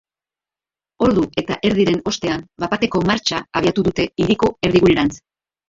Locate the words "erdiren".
1.69-2.01